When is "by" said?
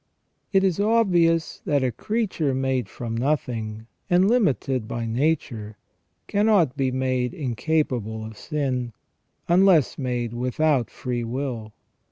4.87-5.05